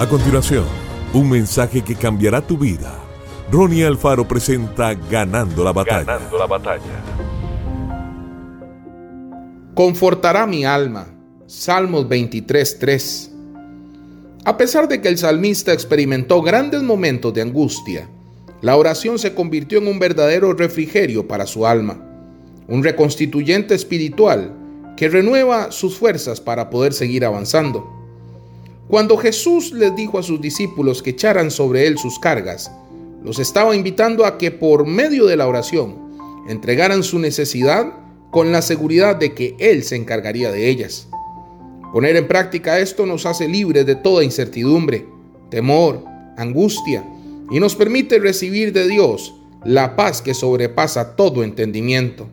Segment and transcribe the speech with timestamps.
[0.00, 0.64] A continuación,
[1.12, 2.98] un mensaje que cambiará tu vida.
[3.52, 6.04] Ronnie Alfaro presenta Ganando la batalla.
[6.04, 7.04] Ganando la batalla.
[9.74, 11.06] Confortará mi alma.
[11.46, 13.30] Salmos 23:3.
[14.46, 18.08] A pesar de que el salmista experimentó grandes momentos de angustia,
[18.62, 22.02] la oración se convirtió en un verdadero refrigerio para su alma,
[22.68, 24.56] un reconstituyente espiritual
[24.96, 27.99] que renueva sus fuerzas para poder seguir avanzando.
[28.90, 32.72] Cuando Jesús les dijo a sus discípulos que echaran sobre él sus cargas,
[33.22, 35.94] los estaba invitando a que por medio de la oración
[36.48, 37.92] entregaran su necesidad
[38.32, 41.06] con la seguridad de que Él se encargaría de ellas.
[41.92, 45.06] Poner en práctica esto nos hace libres de toda incertidumbre,
[45.50, 46.02] temor,
[46.36, 47.04] angustia
[47.48, 52.28] y nos permite recibir de Dios la paz que sobrepasa todo entendimiento.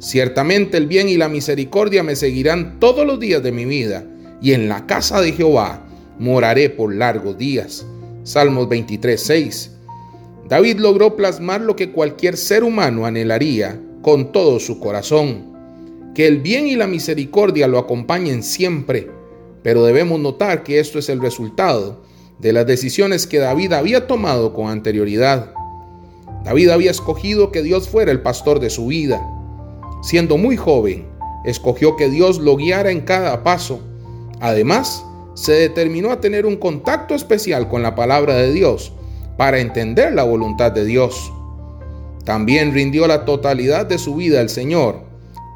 [0.00, 4.04] Ciertamente el bien y la misericordia me seguirán todos los días de mi vida
[4.40, 5.84] y en la casa de Jehová
[6.18, 7.86] moraré por largos días.
[8.24, 9.70] Salmos 23, 6.
[10.48, 15.56] David logró plasmar lo que cualquier ser humano anhelaría con todo su corazón.
[16.14, 19.10] Que el bien y la misericordia lo acompañen siempre,
[19.62, 22.02] pero debemos notar que esto es el resultado
[22.38, 25.52] de las decisiones que David había tomado con anterioridad.
[26.44, 29.20] David había escogido que Dios fuera el pastor de su vida.
[30.02, 31.06] Siendo muy joven,
[31.44, 33.80] escogió que Dios lo guiara en cada paso
[34.40, 38.92] Además, se determinó a tener un contacto especial con la palabra de Dios
[39.36, 41.32] para entender la voluntad de Dios.
[42.24, 45.02] También rindió la totalidad de su vida al Señor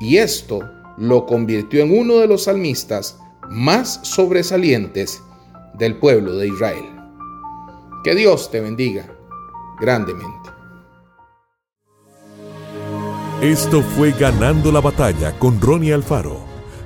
[0.00, 0.60] y esto
[0.96, 3.18] lo convirtió en uno de los salmistas
[3.50, 5.20] más sobresalientes
[5.74, 6.84] del pueblo de Israel.
[8.04, 9.06] Que Dios te bendiga
[9.80, 10.50] grandemente.
[13.40, 16.51] Esto fue Ganando la Batalla con Ronnie Alfaro.